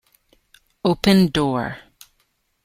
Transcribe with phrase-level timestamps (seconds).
[0.83, 1.77] open, door!